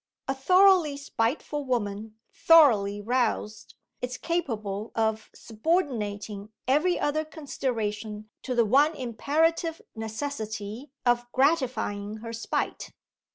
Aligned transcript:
A 0.27 0.33
thoroughly 0.33 0.97
spiteful 0.97 1.63
woman, 1.63 2.15
thoroughly 2.33 2.99
roused, 2.99 3.75
is 4.01 4.17
capable 4.17 4.91
of 4.95 5.29
subordinating 5.35 6.49
every 6.67 6.99
other 6.99 7.23
consideration 7.23 8.27
to 8.41 8.55
the 8.55 8.65
one 8.65 8.95
imperative 8.95 9.79
necessity 9.95 10.89
of 11.05 11.31
gratifying 11.31 12.17
her 12.17 12.33
spite. 12.33 12.89